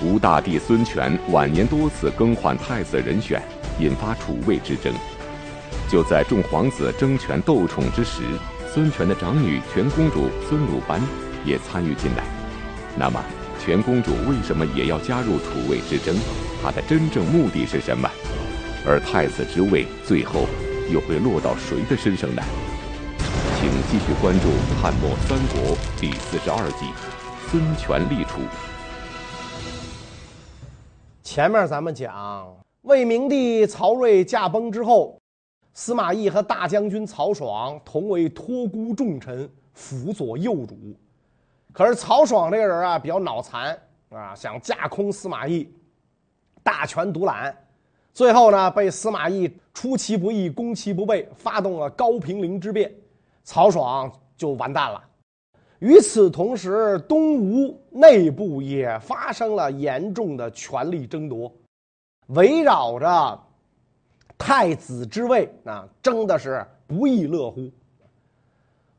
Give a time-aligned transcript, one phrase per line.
[0.00, 3.42] 吴大帝孙权晚年多次更换太子人选，
[3.80, 4.92] 引发储位之争。
[5.90, 8.22] 就在众皇子争权斗宠之时，
[8.72, 11.00] 孙权的长女全公主孙鲁班
[11.44, 12.22] 也参与进来。
[12.96, 13.20] 那么，
[13.58, 16.14] 全公主为什么也要加入储位之争？
[16.62, 18.08] 她的真正目的是什么？
[18.86, 20.46] 而太子之位最后
[20.92, 22.42] 又会落到谁的身上呢？
[23.60, 24.48] 请继续关注
[24.80, 26.86] 《汉末三国》第四十二集
[27.50, 28.38] 《孙权立储》。
[31.30, 35.20] 前面咱们讲，魏明帝曹睿驾崩之后，
[35.74, 40.74] 司马懿和大将军曹爽同为托孤重臣，辅佐幼主。
[41.70, 43.78] 可是曹爽这个人啊，比较脑残
[44.08, 45.70] 啊，想架空司马懿，
[46.62, 47.54] 大权独揽。
[48.14, 52.90] 最后呢，被司马懿出其不意、攻其不备，发动了高平陵之变，
[53.44, 55.04] 曹爽就完蛋了。
[55.78, 61.52] 与此同时，东吴内部也发生了严重的权力争夺，
[62.28, 63.40] 围绕着
[64.36, 67.70] 太子之位啊，争的是不亦乐乎。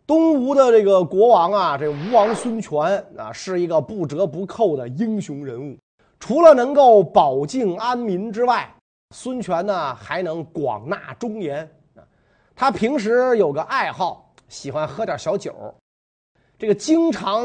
[0.08, 2.80] 东吴的这个国王啊，这吴王孙权
[3.18, 5.78] 啊，是一个不折不扣的英雄人物。
[6.20, 8.74] 除了能够保境安民之外，
[9.14, 11.70] 孙权呢还能广纳忠言。
[12.56, 15.54] 他平时有个爱好，喜欢喝点小酒。
[16.60, 17.42] 这个经常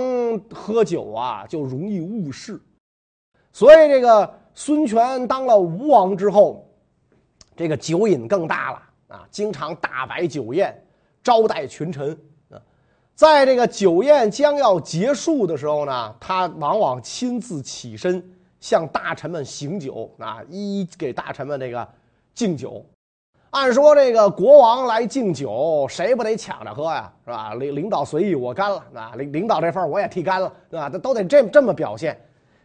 [0.52, 2.60] 喝酒啊，就容易误事，
[3.52, 6.68] 所以这个孙权当了吴王之后，
[7.54, 10.76] 这个酒瘾更大了啊，经常大摆酒宴
[11.22, 12.10] 招待群臣
[12.50, 12.60] 啊。
[13.14, 18.20] 在这个酒宴将要结束的时候呢，他往往亲自起身
[18.58, 21.88] 向大臣们行酒啊，一一给大臣们这个
[22.34, 22.84] 敬酒。
[23.54, 27.12] 按说这个国王来敬酒，谁不得抢着喝呀？
[27.24, 27.54] 是吧？
[27.54, 29.12] 领领导随意我干了啊！
[29.16, 30.88] 领领导这份我也替干了，对吧？
[30.90, 32.20] 都得这这么表现。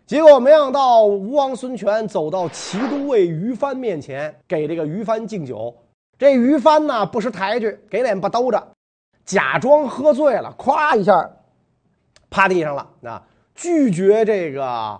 [0.07, 5.71] 结果没想到吴王孙权走到骑都尉于翻面前，给这个于翻敬酒。
[6.17, 8.67] 这于翻呢不识抬举，给脸不兜着，
[9.23, 11.29] 假装喝醉了，咵一下
[12.31, 13.21] 趴地上了啊！
[13.53, 14.99] 拒绝这个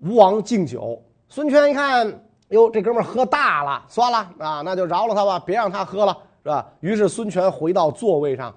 [0.00, 1.02] 吴王敬酒。
[1.28, 2.22] 孙权一看。
[2.52, 6.66] 哟，这哥们喝大了，算了啊，那就饶了他吧，别让他喝了，是吧？
[6.80, 8.54] 于是孙权回到座位上，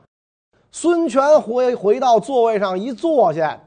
[0.70, 3.58] 孙权回回到座位上一坐下，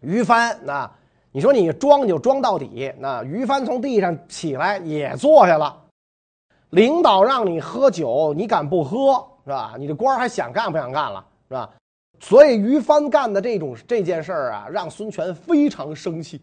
[0.00, 0.90] 于帆那
[1.30, 5.74] 你说你装就装到底，那于帆从地上起来也坐下了。
[6.68, 9.14] 领导让你喝酒，你敢不喝
[9.44, 9.74] 是吧？
[9.78, 11.70] 你这官还想干不想干了是吧？
[12.20, 16.38] 所以于帆干的这种这件事儿啊，让孙权非常生气。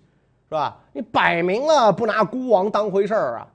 [0.50, 0.76] 是吧？
[0.94, 3.48] 你摆明了不拿孤王当回事儿啊！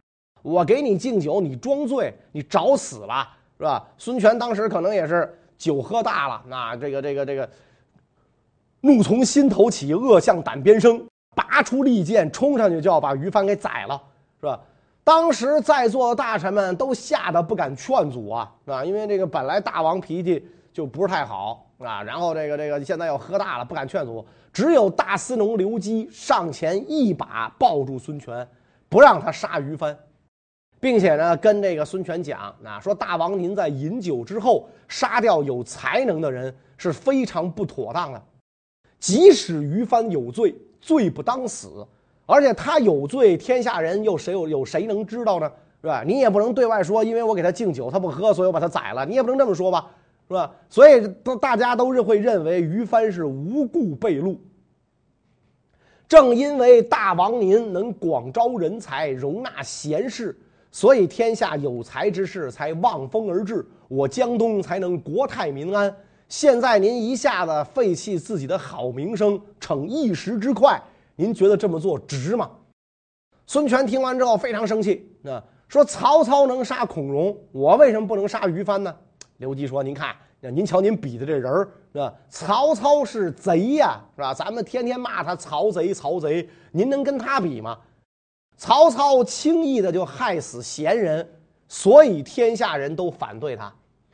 [0.43, 3.85] 我给你敬酒，你装醉，你找死吧，是吧？
[3.99, 7.51] 孙权当时可能也是酒喝大了，那这个这个这个
[8.81, 14.01] 怒从心头起，恶向胆边生，拔出利剑冲上去就要把于翻给宰了，
[14.39, 14.61] 是吧？
[15.03, 18.85] 当时在座的大臣们都吓得不敢劝阻啊，是吧？
[18.85, 24.25] 因为这个本来大王脾气就不是太好啊，然后这个这个现在又喝大了，不敢劝阻。
[24.53, 28.47] 只有大司农刘基上前一把抱住孙权，
[28.89, 29.97] 不让他杀于翻，
[30.79, 38.23] 并且呢跟这个孙权讲啊，说大王您在饮酒之后杀掉有才能的人是非常不妥当的，
[39.01, 41.85] 即使于翻有罪，罪不当死，
[42.27, 45.51] 而且他有罪，天下人又谁有有谁能知道呢？
[45.83, 46.03] 是吧？
[46.07, 49.91] 你也不能对外说，因为我给他敬酒，他不喝，所以我把他宰了，你也不能这么说吧？
[50.29, 50.51] 是吧？
[50.71, 54.37] 所以都大家都是会认为于翻是无故被戮。
[56.09, 60.39] 正因为大王您能广招人才，容纳贤士，
[60.71, 65.95] 所以天下有才之士才望风而至，我江东才能国泰民安。
[66.29, 70.81] 现在您一下子废弃自己的好名声，逞一时之快，
[71.17, 72.51] 您觉得这么做值吗？
[73.47, 78.95] 孙权听完之后非常生气，啊，说曹操能杀孔融，我为什么不能杀于帆呢？
[79.39, 82.15] 刘基说：“您看，您瞧您比的这人儿，是吧？
[82.29, 84.33] 曹操是贼呀，是吧？
[84.33, 87.79] 咱们天天骂他曹贼，曹贼，您能跟他比吗？
[88.57, 91.29] 曹操轻易的就害死贤人，
[91.69, 93.73] 所以天下人都反对他。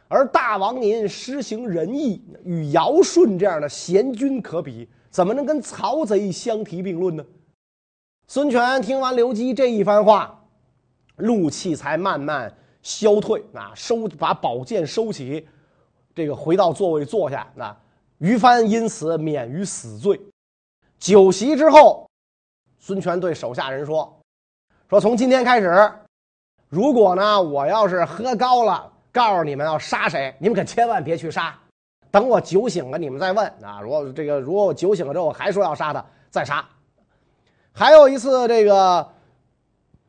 [0.09, 7.25] 而大王您施行仁义，与尧舜这样的贤君可比，怎么能跟曹贼相提并论呢？”
[8.27, 10.43] 孙权听完刘基这一番话，
[11.17, 12.53] 怒气才慢慢。
[12.83, 15.47] 消退啊，收把宝剑收起，
[16.15, 17.47] 这个回到座位坐下。
[17.55, 17.77] 那
[18.19, 20.21] 于帆因此免于死罪。
[20.99, 22.09] 酒席之后，
[22.79, 24.21] 孙权对手下人说
[24.89, 25.93] ：“说从今天开始，
[26.69, 31.59] 如果呢我要是喝高了，告诉你们要杀谁，你们可千万别去杀。
[32.11, 33.81] 等我酒醒了，你们再问啊。
[33.81, 36.69] 如果这个如果我酒醒了之后还说要杀他，再杀。
[37.73, 39.09] 还有一次，这个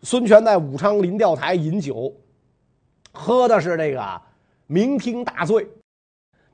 [0.01, 2.11] 孙权在武昌临钓台饮酒，
[3.11, 3.99] 喝的是这个
[4.69, 5.67] 酩酊大醉。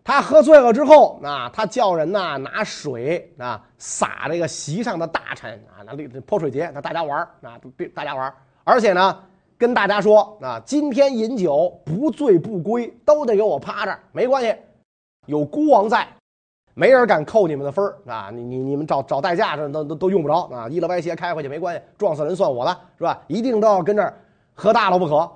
[0.04, 8.34] 他喝醉了之后啊，他叫人呐拿水啊洒这个席上的大臣啊，拿这泼水节，那大家玩啊，对大家玩，
[8.64, 9.20] 而且呢
[9.58, 14.56] 跟大家说啊，今天饮酒不醉不归，都得给我趴着，没关系，
[15.26, 16.08] 有孤王在，
[16.74, 23.22] 没人敢扣你们的分啊，你你你们找找代驾这都都都用不着啊，一了歪斜开回去没关系，撞死人算我的，是吧？
[23.28, 24.18] 一定都要跟这儿
[24.54, 25.30] 喝大了不可。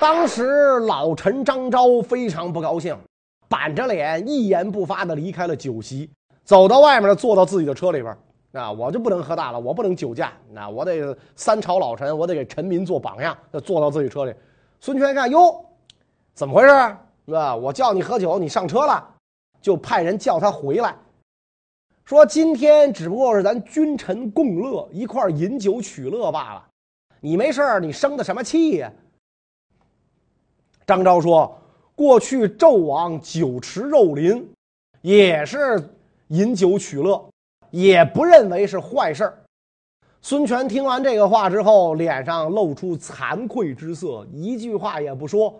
[0.00, 2.96] 当时老臣张昭非常不高兴。
[3.48, 6.10] 板着脸，一言不发的离开了酒席，
[6.42, 8.16] 走到外面，坐到自己的车里边。
[8.52, 10.32] 啊，我就不能喝大了，我不能酒驾。
[10.50, 13.36] 那我得三朝老臣，我得给臣民做榜样。
[13.64, 14.34] 坐到自己车里，
[14.80, 15.64] 孙权一看，哟，
[16.34, 16.68] 怎么回事？
[17.26, 17.54] 是吧？
[17.54, 19.06] 我叫你喝酒，你上车了，
[19.60, 20.96] 就派人叫他回来，
[22.04, 26.66] 说今天只不过是咱君臣共乐，一块饮酒取乐罢了。
[27.20, 28.92] 你没事你生的什么气呀？
[30.96, 31.58] 张昭说。
[31.94, 34.50] 过去纣王酒池肉林，
[35.02, 35.78] 也是
[36.28, 37.22] 饮酒取乐，
[37.70, 39.30] 也不认为是坏事。
[40.22, 45.54] 孙权听完这个话之后，脸上露出惭愧之色，一句话也不说，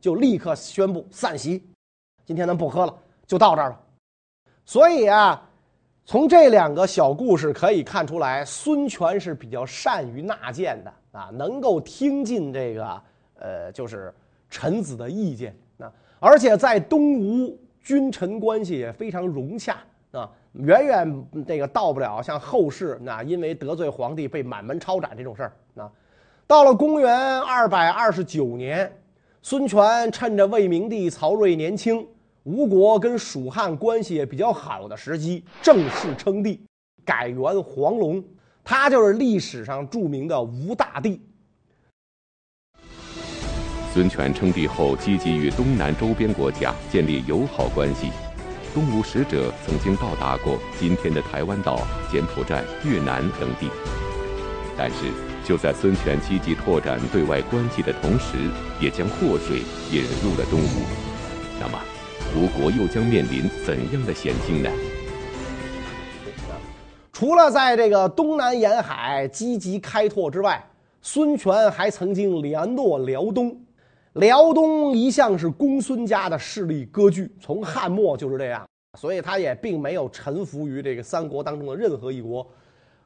[0.00, 1.64] 就立刻宣布散席。
[2.26, 2.94] 今天咱不喝了，
[3.26, 3.80] 就到这儿了。
[4.66, 5.42] 所以啊，
[6.04, 13.02] 从这两个小故事可以看出来，孙权是比较善于纳谏的啊，能够听进这个
[13.38, 14.14] 呃，就是
[14.50, 15.90] 臣子的意见啊。
[16.18, 19.78] 而且在东吴，君臣关系也非常融洽
[20.10, 25.90] 啊，远远这个到不了像后世那因为得罪皇帝被满门抄斩这种事儿啊。
[26.46, 28.92] 到了公元二百二十九年，
[29.40, 32.06] 孙权趁着魏明帝曹睿年轻，
[32.42, 36.60] 吴国跟蜀汉关系也比较好的时机，正式称帝，
[37.04, 38.22] 改元黄龙，
[38.64, 41.20] 他就是历史上著名的吴大帝。
[44.00, 48.08] 孙权称帝后，积极与东南周边国家建立友好关系。
[48.72, 53.68] 东吴使者曾经到达过今天的台湾岛、柬埔寨、越南等地。
[54.74, 55.12] 但是，
[55.44, 58.38] 就在孙权积极拓展对外关系的同时，
[58.80, 59.58] 也将祸水
[59.92, 60.80] 引入了东吴。
[61.60, 61.78] 那么，
[62.34, 64.70] 吴国又将面临怎样的险境呢？
[67.12, 70.64] 除了在这个东南沿海积极开拓之外，
[71.02, 73.54] 孙权还曾经联络辽东。
[74.14, 78.66] 辽东一向是公孙家的势力割据，从汉末就是这样，
[78.98, 82.44] 所以他也并没有臣服于这个三国当中的任何一国。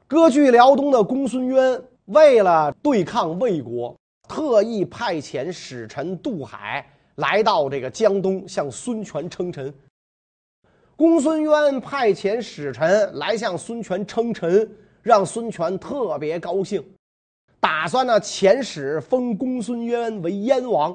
[0.07, 3.95] 割据辽东的公孙渊为了对抗魏国，
[4.27, 6.87] 特意派遣使臣渡海
[7.17, 9.73] 来到这个江东，向孙权称臣。
[10.97, 14.71] 公孙渊派遣使臣来向孙权称臣，
[15.03, 16.83] 让孙权特别高兴。
[17.65, 20.95] 打算呢，遣使封公孙渊为燕王，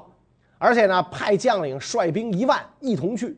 [0.56, 3.36] 而且呢，派将领率兵一万一同去。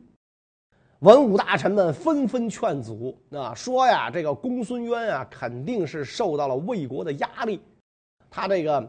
[0.99, 7.58] 文武大臣们纷纷劝阻，啊，说呀，这个公孙渊啊，肯定是受到了魏国的压力。
[8.29, 8.87] 他这个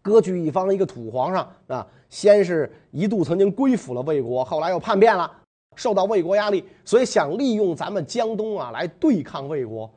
[0.00, 5.30] 割据一方一个土皇上啊，先是一度曾经归附了魏国，后来又叛变了，
[5.76, 9.92] 受到魏国压力，所以想利用咱们江东啊来对抗魏国。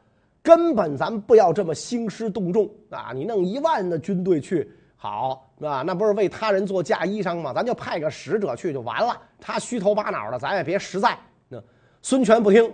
[0.48, 3.12] 根本咱不要这么兴师动众啊！
[3.14, 5.84] 你弄一万的军队去，好是吧？
[5.86, 7.52] 那不是为他人做嫁衣裳吗？
[7.54, 9.22] 咱就派个使者去就完了。
[9.42, 11.20] 他虚头巴脑的，咱也别实在。
[11.50, 11.62] 那
[12.02, 12.74] 孙权不听，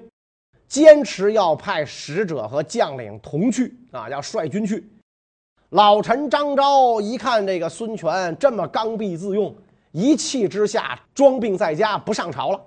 [0.68, 4.88] 坚持要派使者和将领同去啊，要率军去。
[5.70, 9.52] 老臣张昭一看这个孙权这么刚愎自用，
[9.94, 12.62] 一气之下装病在家，不上朝了。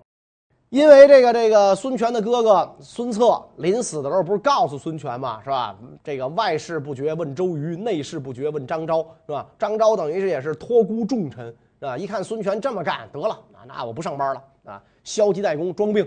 [0.70, 5.76] 因为这个这个孙权的哥哥孙策临死的时候不是告诉孙权嘛，是吧？
[6.02, 9.46] 这个外事不决问周瑜，内事不决问张昭，是吧？
[9.58, 11.46] 张昭等于是也是托孤重臣，
[11.78, 11.96] 是吧？
[11.96, 16.04] 一看孙权这么干，得了啊，那我不上班了啊，消极怠工，装病，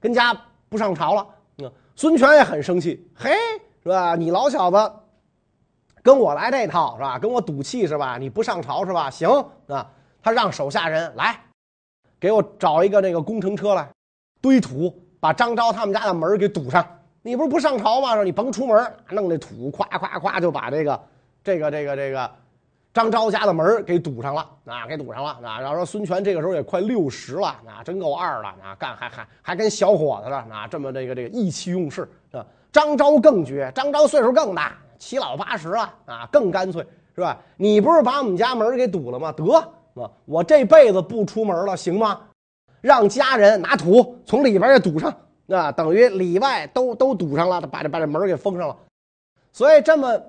[0.00, 0.34] 跟家
[0.70, 1.26] 不上朝了。
[1.58, 3.30] 嗯，孙权也很生气，嘿，
[3.82, 4.16] 是吧？
[4.16, 4.92] 你老小子
[6.02, 7.18] 跟我来这套是吧？
[7.18, 8.16] 跟我赌气是吧？
[8.16, 9.10] 你不上朝是吧？
[9.10, 9.28] 行
[9.68, 9.86] 啊，
[10.22, 11.38] 他让手下人来。
[12.18, 13.88] 给我找一个那个工程车来，
[14.40, 16.86] 堆土，把张昭他们家的门给堵上。
[17.22, 18.14] 你不是不上朝吗？
[18.14, 21.00] 说你甭出门，弄那土，咵咵咵就把这个
[21.42, 22.30] 这个这个这个
[22.94, 25.60] 张昭家的门给堵上了啊，给堵上了啊。
[25.60, 32.46] 然后说孙权这个时候也快六十了啊，真够二了啊，干还还还跟小伙子了啊，这么这个这个意气用事是吧？
[32.70, 37.36] 张昭更绝，张昭岁数更大，七老八十了啊，更干脆是吧？
[37.56, 39.32] 你不是把我们家门给堵了吗？
[39.32, 39.72] 得。
[40.24, 42.20] 我这辈子不出门了，行吗？
[42.80, 45.12] 让家人拿土从里边也堵上，
[45.46, 48.76] 那等于里外都都堵上了，把这把这门给封上了。
[49.52, 50.20] 所以这么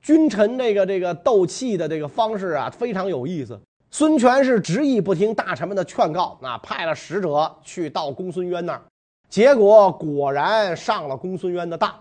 [0.00, 3.60] 君臣这个这个斗气的这个方式啊，非常有意思。
[3.90, 8.82] 孙权是执意不听大臣们的劝告，啊，派了使者去到公孙渊那儿，
[9.28, 11.94] 结果果然上了公孙渊的当，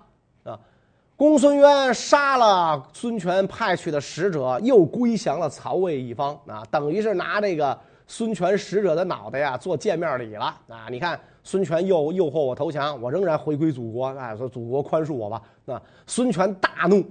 [1.21, 17.05] 公孙渊杀了孙权派去的使者，又归降了曹魏一方，啊，等于是拿这个孙权使者的脑袋呀做见面礼了，啊，你看孙权诱诱惑我投降，我仍然回归祖国，哎，说祖国宽恕我吧，啊，孙权大怒，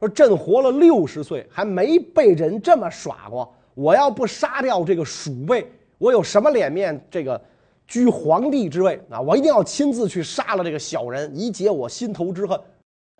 [0.00, 3.54] 说朕活了六十岁，还没被人这么耍过。
[3.74, 7.38] 我要不杀掉这个鼠辈，我有什么脸面这个
[7.86, 9.20] 居皇帝之位啊？
[9.20, 12.58] 我一定要亲自去杀了这个小人，以解我心头之恨。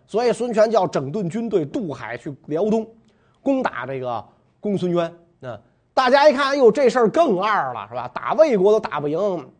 [0.07, 2.87] 所以孙权就要整顿军队渡海去辽东，
[3.43, 4.25] 攻打这个
[4.61, 5.13] 公孙渊。
[5.41, 5.61] 啊，
[5.93, 8.09] 大家一看，哎呦，这事儿更二了，是吧？
[8.15, 9.51] 打魏国都打不赢，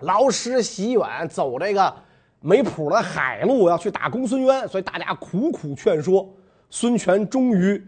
[0.00, 1.94] 劳师袭远，走这个
[2.40, 6.28] 没谱的海路要去打公孙渊，所以大家苦苦劝说，
[6.70, 7.84] 孙权终于。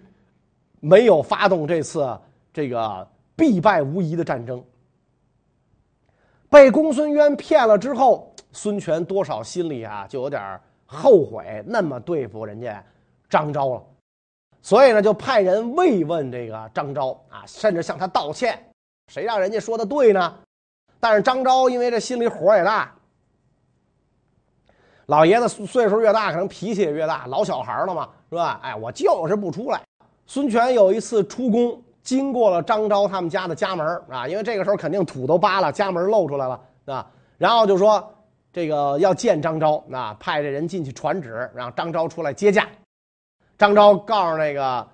[0.86, 2.06] 没有发动这次
[2.52, 4.62] 这个必败无疑的战争，
[6.50, 12.84] 被公孙渊骗了之后，孙权多少心里啊就有点儿后悔，那么对付人家
[13.28, 13.82] 张昭了，
[14.62, 18.58] 所以呢就派人慰问这个张昭啊，甚至向他道歉。
[19.12, 20.34] 谁让人家说的对呢？
[20.98, 22.90] 但是张昭因为这心里火也大，
[25.06, 28.58] 老爷子岁数越大，可能脾气也越大，老小孩了嘛，是吧？
[28.62, 29.82] 哎，我就是不出来。
[30.26, 37.06] 孙权有一次出宫，经过了张昭他们家的家门啊，因为这个时候肯定土都扒了，家门露出来了啊。
[37.36, 38.13] 然后就说
[38.54, 42.68] 这个要见张昭啊，派这人进去传旨，让张昭出来接驾。
[43.58, 44.88] 张昭告诉那个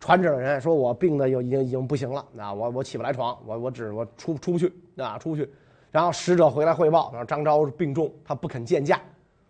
[0.00, 5.52] 传旨的人说：“我病的又已经已经不行了啊，我我起不来床，我我只我出出不去啊，出不去。”
[5.92, 8.98] 然后使者回来汇报，说张昭病重，他不肯见驾。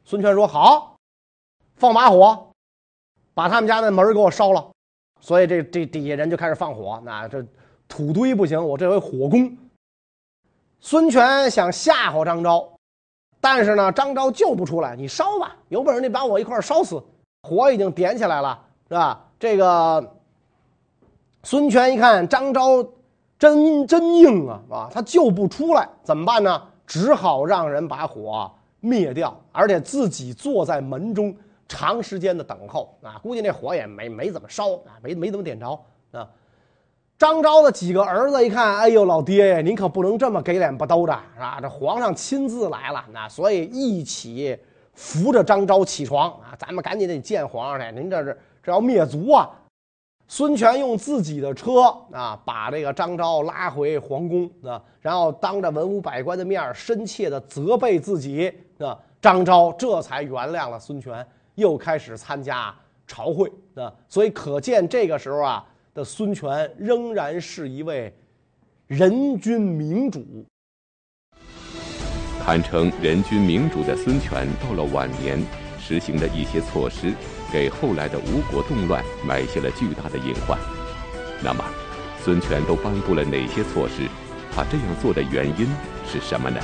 [0.03, 0.97] 孙权说：“好，
[1.77, 2.53] 放把火，
[3.33, 4.73] 把他们家的门给我烧了。”
[5.23, 7.47] 所以这这底下人就开始放火，那这
[7.87, 9.57] 土堆不行，我这回火攻。
[10.81, 12.72] 孙权想吓唬张昭，
[13.43, 14.95] 但是呢，张昭就不出来。
[14.95, 17.03] 你烧吧，有本事你把我一块烧死。
[17.43, 18.59] 火已经点起来了，
[18.89, 19.21] 是吧？
[19.39, 20.13] 这个
[21.43, 22.87] 孙权一看张昭
[23.37, 26.63] 真真硬啊，啊，他就不出来，怎么办呢？
[26.87, 31.35] 只好让人把火灭掉，而且自己坐在门中。
[31.69, 35.71] 长时间的等候啊，估计那火也没没怎么烧啊，没没怎么点着
[36.13, 36.29] 啊。
[37.23, 41.61] 张昭的几个儿子一看，哎呦，老爹呀，您可不能这么给脸不兜着啊！
[41.63, 44.59] 这皇上亲自来了，那所以一起
[44.95, 47.97] 扶着张昭起床啊，咱们赶紧得见皇上去。
[47.97, 49.49] 您这是这要灭族啊！
[50.27, 61.25] 孙权用自己的车啊，把这个张昭拉回皇宫啊，然后当着文武百官的面深切的责备自己啊，张昭这才原谅了孙权。
[61.55, 62.75] 又开始参加
[63.07, 68.11] 朝会啊，所以可见这个时候啊的孙权仍然是一位
[68.87, 70.25] 人君明主。
[72.41, 75.39] 堪称人君明主的孙权，到了晚年，
[75.79, 77.13] 实行的一些措施，
[77.53, 80.59] 给后来的吴国动乱埋下了巨大的隐患。
[81.45, 81.63] 那么，
[82.21, 84.09] 孙权都颁布了哪些措施？
[84.51, 85.67] 他这样做的原因
[86.07, 86.59] 是什么呢？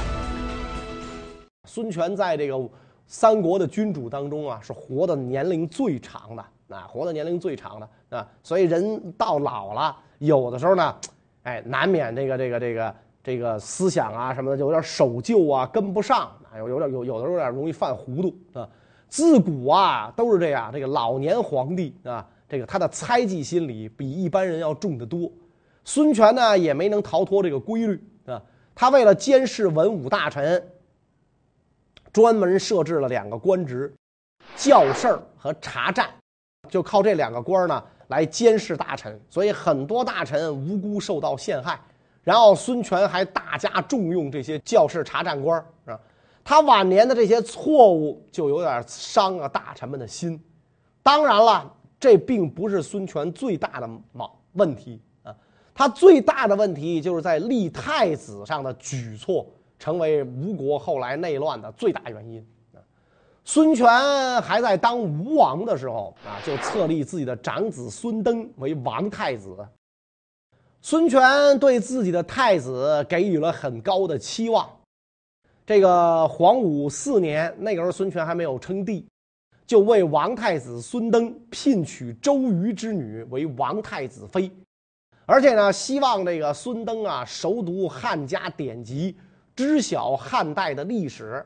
[1.66, 2.70] 孙权在这个。
[3.11, 10.94] 三国的君主当中啊，是活的年龄最长的啊，活的年龄最长的啊，所以人到老了，有的时候呢，
[11.42, 12.94] 哎，难免这个这个这个
[13.25, 18.68] 这个思想啊什么的就有点守旧啊，跟不上啊，有有点有有的时候有点容易犯糊涂啊。
[19.08, 25.30] 自古啊都是这样，这个老年皇帝啊，这个他的猜忌心理比一般人要重得多。
[25.84, 28.42] 孙权呢也没能逃脱这个规律啊，
[28.75, 30.62] 他为了监视文武大臣。
[32.10, 33.94] 专门设置了两个官职，
[34.56, 36.08] 校事和查战，
[36.68, 41.80] 就靠这两个官呢来监视大臣，所以很多大臣无辜受到陷害。
[42.22, 46.00] 然后孙权还大加重用这些教士查战官，是吧？
[46.44, 50.38] 他晚年的这些错误就有点伤了大臣们的心。
[51.02, 55.34] 当然了，这并不是孙权最大的毛问题啊，
[55.75, 59.46] 他最大的问题就是在立太子上的举措。
[59.80, 62.44] 成为吴国后来内乱的最大原因！
[63.50, 63.88] 孙权
[64.43, 69.57] 还在当吴王的时候啊，就册立自己的长子孙登为王太子。
[70.83, 74.69] 孙权对自己的太子给予了很高的期望。
[75.64, 79.07] 这个黄武四年，那个时候孙权还没有称帝，
[79.67, 84.52] 就为王太子孙登聘娶周瑜之女为王太子妃，
[85.25, 89.17] 而且呢，希望这个孙登啊熟读汉家典籍。
[89.57, 91.45] 知晓汉代的历史，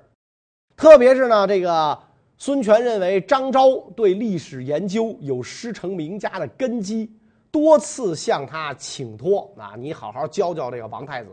[0.82, 1.96] 特别是呢，这个
[2.38, 7.08] 孙权认为张昭对历史研究有师承名家的根基，
[7.52, 11.30] 多次向他请托啊，你好好教教这个王太子，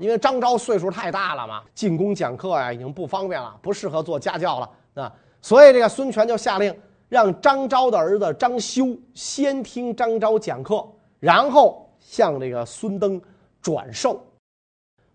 [0.00, 6.72] 因为张昭岁数太大了嘛，进宫讲课呀已经不方便了，不适合做家教了啊，所以这个孙权就下令
[7.08, 10.86] 让张昭的儿子张修先听张昭讲课，
[11.18, 13.20] 然后向这个孙登
[13.60, 14.24] 转授。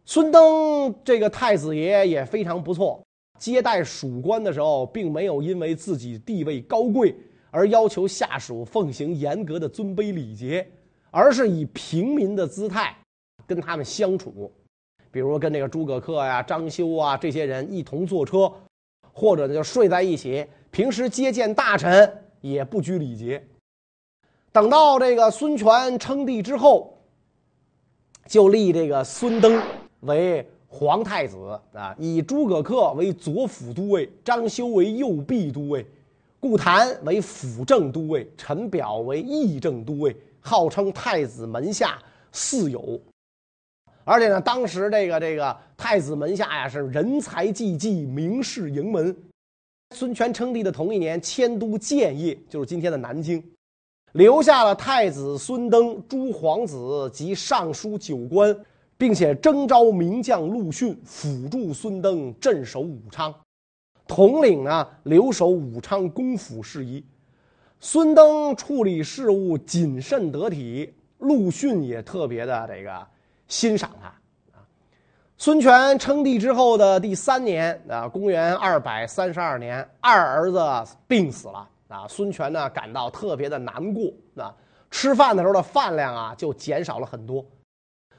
[0.03, 3.01] 孙登这个太子爷也非常不错。
[3.39, 7.15] 接待属官的时候，并没有因为自己地位高贵
[7.51, 10.65] 而要求下属奉行严格的尊卑礼节，
[11.11, 12.95] 而是以平民的姿态
[13.45, 14.51] 跟他们相处。
[15.11, 18.51] 比如跟那个诸葛恪呀、张修啊这些人一同坐车，
[19.11, 20.45] 或者就睡在一起。
[20.71, 23.45] 平时接见大臣也不拘礼节。
[24.51, 26.97] 等到这个孙权称帝之后，
[28.27, 29.61] 就立这个孙登
[30.01, 30.47] 为。
[30.75, 31.37] 皇太子
[31.71, 35.85] 啊，以诸葛恪为左辅都尉，张修为右弼都尉，
[36.39, 41.99] 顾谭为辅政都尉，陈表为议政都尉，号称太子门下
[42.31, 42.99] 四友。
[44.03, 49.15] 而且呢，当时这个这个太子门下呀是人才济济，名士盈门。
[49.95, 53.41] 孙权称帝的同一年，迁都建业，就是今天的南京，
[54.13, 58.59] 留下了太子孙登、诸皇子及尚书九官。
[59.03, 63.35] 并且征召名将陆逊辅助孙登镇守武昌，
[64.07, 67.05] 统领呢留守武昌公府事宜。
[67.81, 73.05] 孙登处理事务谨慎得体，陆逊也特别的这个
[73.49, 74.07] 欣赏他。
[74.57, 74.63] 啊，
[75.37, 84.55] 孙权称帝之后的第三年啊，公元二百三十二年，二儿子病死了啊，孙权呢感到特别的难过啊，
[84.89, 87.45] 吃饭的时候的饭量啊就减少了很多。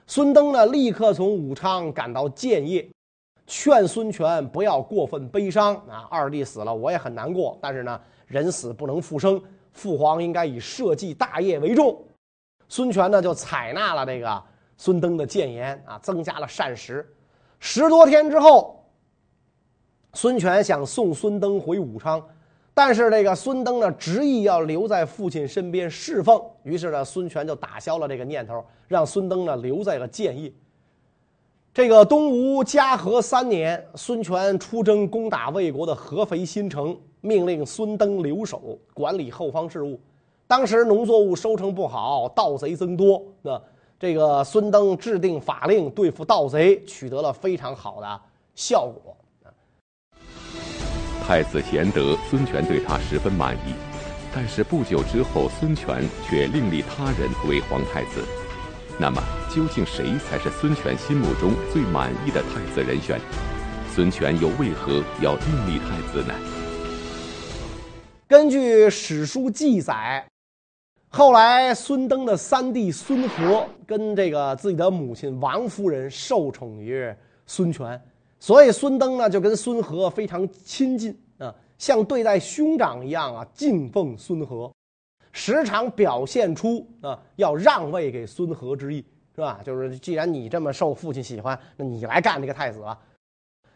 [0.06, 2.86] 孙登呢，立刻从武昌赶到建业，
[3.46, 6.06] 劝孙权不要过分悲伤啊。
[6.10, 9.42] 二弟死了，我也很难过，但是呢，人死不能复生，
[9.72, 12.02] 父皇应该以社稷大业为重。
[12.68, 14.42] 孙权呢，就采纳了这个
[14.76, 17.06] 孙登的谏言啊，增加了膳食。
[17.58, 18.84] 十多天之后，
[20.12, 22.22] 孙权想送孙登回武昌。
[22.76, 30.52] 但是这个孙登呢，执意要留在父亲身边侍奉，于是呢，孙权就打消了这个念头，让孙登呢留在了建业。
[31.72, 39.98] 这个东吴嘉禾三年，孙权出征攻打魏国的合肥新城，命令孙登留守，管理后方事务。
[40.46, 43.60] 当时农作物收成不好，盗贼增多，那
[43.98, 48.20] 这个孙登制定法令对付盗贼，取得了非常好的
[48.54, 49.16] 效果。
[51.26, 53.72] 太子贤德，孙权对他十分满意，
[54.34, 58.22] 但是不久之后，孙权却另立他人为皇太子。
[59.00, 63.18] 那么，究竟谁才是孙权心目中最满意的太子人选？
[63.90, 66.34] 孙权又为何要另立太子呢？
[68.28, 70.26] 根据史书记载，
[71.08, 77.10] 后来孙登的三弟孙和跟这个自己的母亲王夫人受宠于
[77.46, 77.98] 孙权。
[78.44, 84.70] 所以孙登呢就跟孙和非常亲近啊，像对待兄长一样啊，敬奉孙和，
[85.32, 89.02] 时常表现出啊要让位给孙和之意，
[89.34, 89.60] 是吧？
[89.64, 92.98] 就是既然你这么受父亲喜欢，那你来干这个太子吧。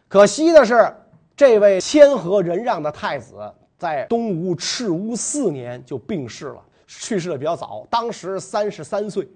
[0.06, 0.86] 可惜的是，
[1.34, 3.36] 这位谦和仁让的太子
[3.78, 9.26] 在东吴赤乌四年就病逝了，去世的比较早，当时三十三岁。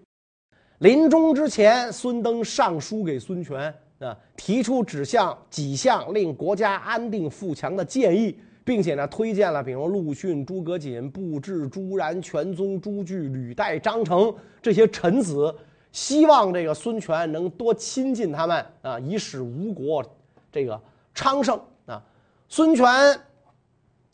[0.80, 3.74] 临终之前，孙登上书给孙权。
[4.02, 15.54] 啊，提出指向几项令国家安定富强的建议，并且呢，推荐了比如陆逊、诸葛瑾、布置、朱然、全宗、朱据、吕带、张成这些臣子，
[15.92, 20.04] 希望这个孙权能多亲近他们啊，以使吴国
[20.50, 20.80] 这个
[21.14, 22.02] 昌盛啊。
[22.48, 22.86] 孙权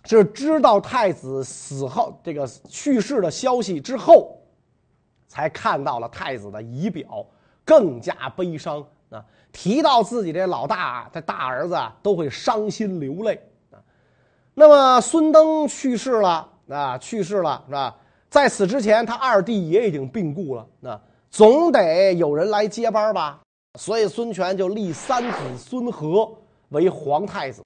[0.04, 4.38] 是知道太子死后这个去世的消息之后，
[5.26, 7.26] 才看到了太子的仪表，
[7.64, 8.86] 更加悲伤。
[9.10, 13.40] 啊，提到自己这老大，这大儿子啊，都会伤心流泪
[13.70, 13.80] 啊。
[14.54, 17.96] 那么孙登去世了啊，去世了是吧？
[18.28, 23.40] 在此之前，他二弟也已经病故了，那总得有人来接班吧。
[23.78, 26.30] 所以孙权就立三子孙和
[26.70, 27.62] 为皇太子。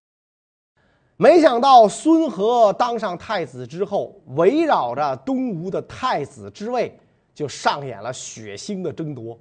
[1.16, 6.96] 没想到孙和当上太子之后，围绕着东吴的太子之位，
[7.34, 9.38] 就上演了血腥的争夺。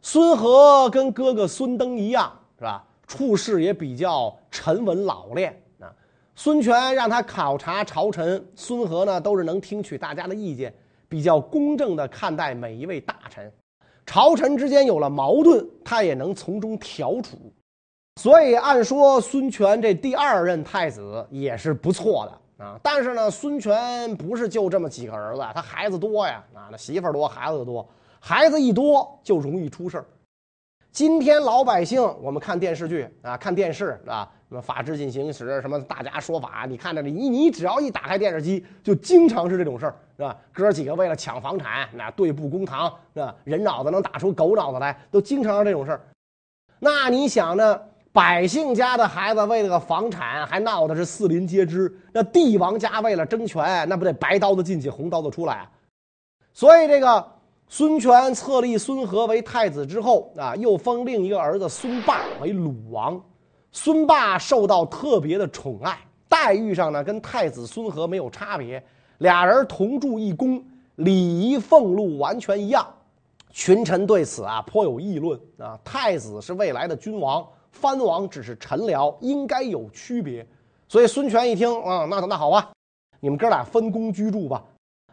[0.00, 2.84] 孙和跟哥哥孙登一样，是吧？
[3.06, 5.90] 处事也比较沉稳老练啊。
[6.34, 10.72] 孙权让他考察朝臣，孙和呢都是能听取大家的意见，
[11.08, 13.50] 比较公正地看待每一位大臣。
[14.04, 17.36] 朝臣之间有了矛盾，他也能从中调处。
[18.20, 22.78] 所以按说孙权这第二任太子也是不错的啊。
[22.82, 27.88] 但是呢，孙权不是就这么几个儿子，他孩子多呀啊，那媳妇儿多，孩子多，
[28.20, 30.04] 孩子一多就容易出事儿。
[30.90, 40.36] 今天老百姓，我们看电视剧啊，看电视啊，什么法制进行时，什么大家说法，你看着你，你只要一打开电视机，就经常是这种事儿，是吧？
[40.52, 43.34] 哥几个为了抢房产，那对簿公堂，是吧？
[43.44, 46.00] 人脑子能打出狗脑子来，都经常是这种事儿。
[46.80, 47.80] 那你想呢？
[48.10, 55.70] 百姓家的孩子为了个房产，还闹的是四邻皆知；那帝王家为了争权，那不得白刀子进去，红刀子出来啊？
[56.52, 57.37] 所以这个。
[57.70, 63.20] 孙权册立孙和为太子之后啊，又封另一个儿子孙霸为鲁王。
[63.72, 65.98] 孙霸受到特别的宠爱，
[66.30, 68.82] 待遇上呢跟太子孙和没有差别，
[69.18, 70.64] 俩人同住一宫，
[70.96, 72.86] 礼仪俸禄完全一样。
[73.50, 75.78] 群臣对此啊颇有议论啊。
[75.84, 80.46] 太子是未来的君王，藩王只是臣僚，应该有区别。
[80.88, 82.70] 所以孙权一听啊，那那好吧，
[83.20, 84.64] 你们哥俩分宫居住吧。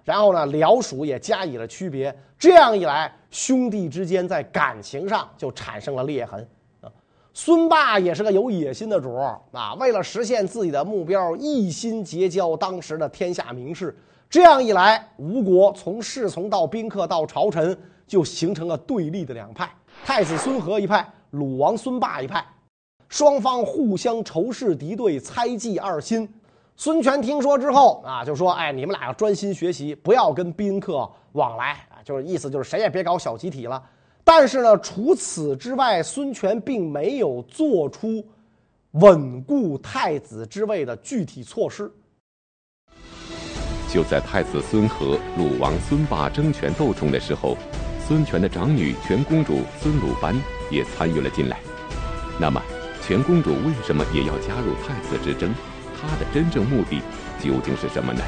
[0.06, 2.16] 然后呢，僚属也加以了区别。
[2.38, 6.48] 这样一来，兄弟之间在感情上就产生了裂痕。
[6.82, 6.92] 啊，
[7.34, 13.98] 孙霸也是个有野心的主儿啊，为了实现自己的目标，一心结交当时的天下名士。
[14.30, 19.70] 这样一来，吴国从侍从到宾客到朝臣，就形成了对立的两派：
[20.06, 22.46] 太子孙和一派，鲁王孙霸一派。
[23.08, 26.28] 双方互相仇视敌对，猜忌二心。
[26.78, 33.82] 孙权听说之后啊，就说：“哎，你们俩要专心学习，不要跟宾客往来啊。”就是意思就是谁也别搞小集体了。
[34.24, 38.26] 但是呢，除此之外，孙权并没有做出
[38.92, 41.90] 稳固太子之位的具体措施。
[43.90, 47.56] 就在太子孙和、鲁王孙霸争权斗宠的时候，
[48.06, 50.36] 孙权的长女全公主孙鲁班
[50.70, 51.58] 也参与了进来。
[52.38, 52.62] 那么，
[53.02, 55.56] 全公主为什么也要加入太子之争？
[56.00, 57.02] 他的真正目的
[57.40, 58.22] 究竟是什么呢？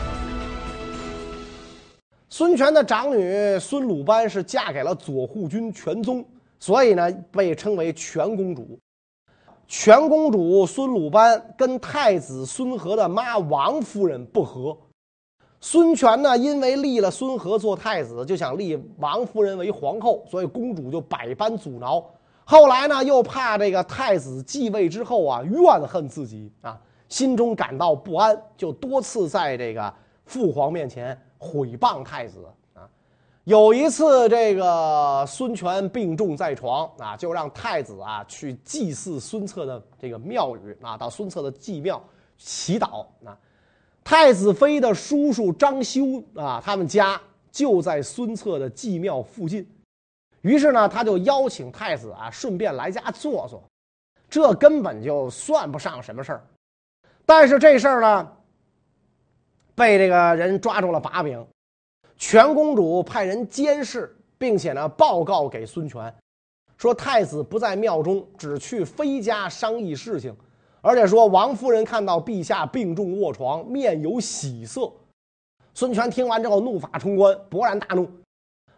[2.29, 6.23] 孙权的长女孙鲁班是嫁给了左护军全宗，
[6.59, 8.77] 所以呢被称为全公主。
[9.67, 14.77] 全公主孙鲁班跟太子孙和的妈王夫人不和，
[15.59, 22.03] 孙权呢因为立了孙和做太子，就想立王夫人为皇后，所以公主就百般阻挠。
[22.45, 26.79] 后来呢又怕这个太子继位之后啊怨恨自己啊。
[27.09, 29.93] 心中感到不安，就多次在这个
[30.25, 32.43] 父皇面前毁谤太子
[32.73, 32.87] 啊。
[33.45, 42.03] 有一次，这个孙权病重在床啊，就让太子啊去祭祀孙策的这个庙宇啊，到孙策的祭庙
[42.37, 43.37] 祈祷啊。
[44.03, 49.65] 太子妃的叔叔张修啊，他们家就在孙策的祭庙附近，
[50.41, 53.63] 于是呢，他就邀请太子啊，顺便来家坐坐。
[54.29, 56.45] 这根本就算不上什么事儿。
[57.27, 58.31] 但是这事儿呢，
[59.75, 61.45] 被这个人抓住了把柄，
[62.15, 66.11] 全公主派人监视，并且呢报告给孙权，
[66.77, 70.33] 说太子不在庙中，只去妃家商议事情，
[70.79, 74.89] 而且说王夫人看到陛下病重卧床，面有喜色。
[75.73, 78.09] 孙权听完之后怒发冲冠，勃然大怒。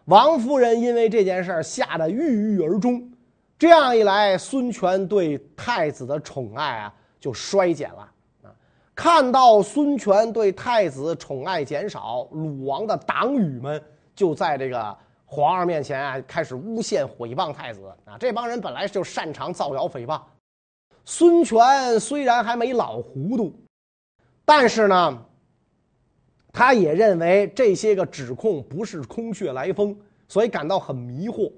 [0.06, 3.08] 王夫人因为这件事吓得郁郁而终。
[3.56, 8.10] 这样一来，孙权对太子的宠爱啊就衰减了。
[9.02, 13.82] 看到孙权对太子宠爱减少，鲁王的党羽们
[14.14, 18.18] 就在这个皇上面前啊开始诬陷毁谤太子啊。
[18.18, 20.20] 这帮人本来就擅长造谣诽谤。
[21.06, 23.54] 孙权虽然还没老糊涂，
[24.44, 25.22] 但是呢，
[26.52, 29.96] 他也认为这些个指控不是空穴来风，
[30.28, 31.50] 所以感到很迷惑。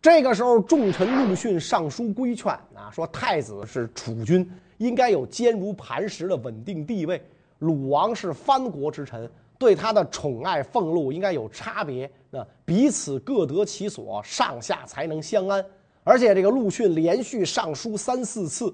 [0.00, 4.50] 这个时候，重臣陆逊上书规劝啊，说太子是储君。
[4.78, 7.22] 应该有坚如磐石的稳定地位。
[7.60, 12.10] 鲁王是藩国之臣，对他的宠爱俸禄应该有差别。
[12.30, 15.64] 那彼此各得其所，上下才能相安。
[16.04, 18.72] 而且这个陆逊连续上书三四次，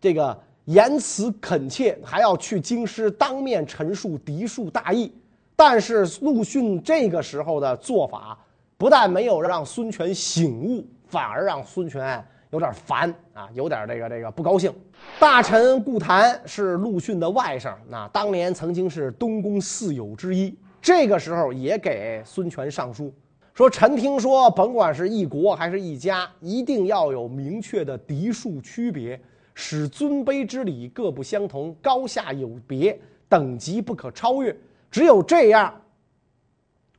[0.00, 5.12] 这个言辞恳切，还要去京师当面陈述嫡庶大义。
[5.56, 8.38] 但是陆逊这个时候的做法，
[8.78, 12.24] 不但没有让孙权醒悟，反而让孙权。
[12.50, 14.72] 有点烦啊，有点这个这个不高兴。
[15.18, 20.54] 大臣顾谭是陆逊的外甥，那当年曾经是东宫四友之一。
[20.82, 23.12] 这个时候也给孙权上书，
[23.54, 29.20] 说臣听说，甭管是一国还是一家，一定要有明确的嫡庶区别，
[29.54, 34.56] 使尊卑之礼各不相同，高下有别，等级不可超越。
[34.90, 35.72] 只有这样，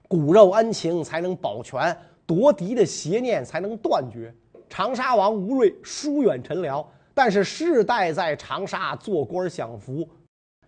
[0.08, 4.34] 骨肉恩情才能保全，夺嫡的邪念才能断绝。
[4.72, 10.08] 长沙王吴芮疏远陈辽，但是世代在长沙做官享福，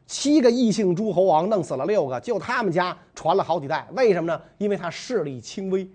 [0.05, 3.87] 七个异姓诸侯王弄死了六个，就他们家传了好几代。
[3.95, 4.41] 为什么呢？
[4.57, 5.89] 因为他势力轻微。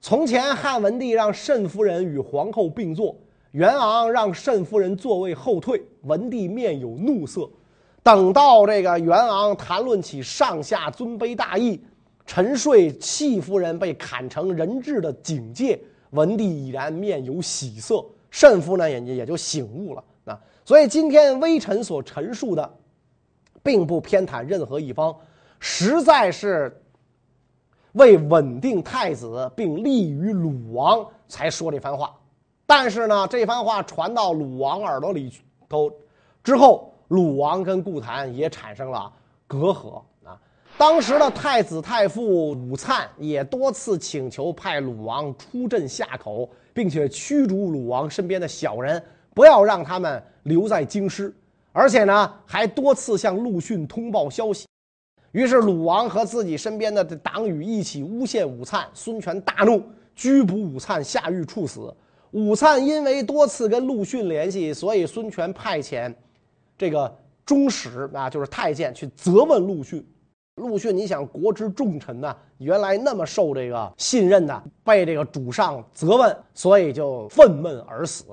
[0.00, 3.16] 从前汉文帝让慎夫人与皇后并坐，
[3.50, 7.50] 元昂让慎夫人座位后退，文帝面有怒色。
[8.00, 11.82] 等到这个元昂谈论起上下尊卑大义，
[12.26, 15.80] 沉睡戚夫人被砍成人质的警戒，
[16.14, 18.04] 文帝已然面有喜色。
[18.30, 22.68] 慎夫呢也也就醒悟了啊，所以今天微臣所陈述的，
[23.62, 25.14] 并不偏袒任何一方，
[25.60, 26.82] 实在是
[27.92, 32.12] 为稳定太子并利于鲁王才说这番话。
[32.66, 35.32] 但是呢，这番话传到鲁王耳朵里
[35.68, 35.88] 头
[36.42, 39.12] 之后，鲁王跟顾谭也产生了
[39.46, 40.02] 隔阂。
[40.76, 46.48] 当时的太子太傅武粲也多次请求派鲁王出镇夏口。
[46.74, 49.00] 并且驱逐鲁王身边的小人，
[49.32, 51.32] 不要让他们留在京师，
[51.70, 54.66] 而且呢，还多次向陆逊通报消息。
[55.30, 59.80] 于是鲁王和自己身边的党羽一起诬陷武粲，孙权大怒，
[60.16, 61.94] 拘捕武粲下狱处死。
[62.32, 66.12] 武粲因为多次跟陆逊联系，所以孙权派遣
[66.76, 70.04] 这个中使啊，就是太监去责问陆逊。
[70.56, 78.24] 陆逊，你想国之重臣呐，原来那么受这个信任的，被这个主上责问，所以就愤懑而死。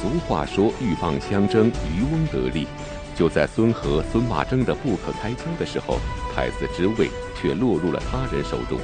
[0.00, 2.66] 俗话说：“鹬蚌相争，渔翁得利。”
[3.14, 5.98] 就在孙和孙霸争得不可开交的时候，
[6.34, 7.08] 太子之位
[7.40, 8.78] 却落入了他人手中。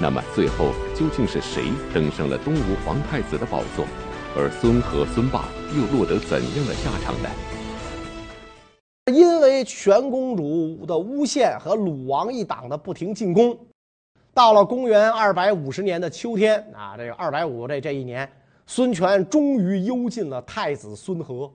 [0.00, 3.84] 那么最后究竟是谁登上了东吴皇太子的宝座？
[4.34, 5.44] 而孙和孙霸
[5.76, 7.28] 又落得怎样的下场呢？
[9.10, 13.56] 因为全公主的诬陷和鲁王一党的不停进攻，
[14.32, 18.30] 到了公元二百五十年的秋天啊，这个二百五这这一年，
[18.66, 21.50] 孙权终于幽禁了太子孙和。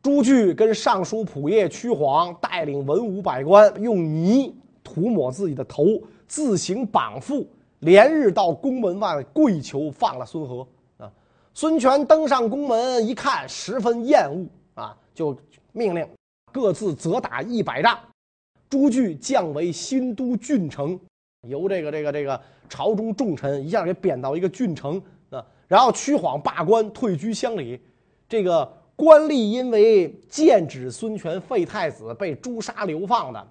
[0.00, 5.84] 朱据跟尚书仆射屈晃带领文武百官，用泥涂抹自己的头，
[6.26, 7.46] 自行绑缚，
[7.80, 10.66] 连日到宫门外跪求放了孙和。
[10.98, 11.10] 啊，
[11.54, 15.36] 孙权登上宫门一看，十分厌恶啊，就
[15.72, 16.04] 命令。
[16.52, 17.98] 各自责打一百杖，
[18.68, 20.98] 朱据降为新都郡丞，
[21.48, 25.44] 由这个这个这个朝中重臣一下给贬到一个郡丞啊。
[25.66, 27.80] 然后屈晃罢官，退居乡里。
[28.28, 33.48] 这个官吏因为谏指孙权废太子，被诛杀流放的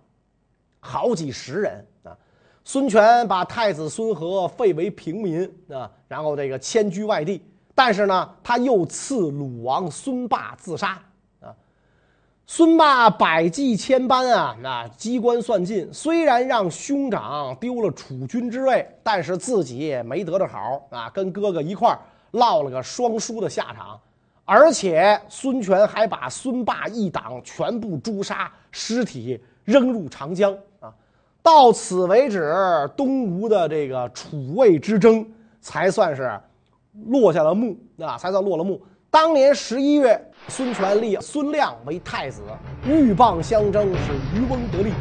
[0.80, 2.16] 好几十人啊。
[2.64, 7.44] 孙权把太子孙和废为平民啊，然后这个迁居外地。
[7.74, 11.02] 但是呢，他又赐鲁王孙霸自杀。
[12.54, 21.98] 孙霸百计千般啊，那机关算尽，虽然让兄长丢了储君之位，但是自己也没得着好啊，跟哥哥一块儿
[22.32, 23.98] 落了个双输的下场。
[24.44, 30.94] 而且孙权还把孙霸一党全部诛杀，尸体扔入长江啊。
[31.42, 32.54] 到此为止，
[32.98, 35.26] 东吴的这个储位之争
[35.62, 36.38] 才算是
[37.06, 38.82] 落下了幕啊，才算落了幕。
[39.12, 42.42] 当年十一月，孙权立孙亮为太子，
[42.86, 44.94] 鹬蚌相争是渔翁得利。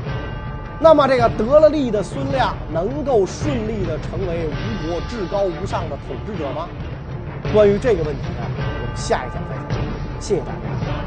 [0.81, 6.69] 那么这个得了利的孙亮，能够顺利的成为吴国至高无上的统治者吗？
[7.55, 9.81] 关于这个问题呢，我们下一讲再讲。
[10.21, 11.00] 谢谢大家。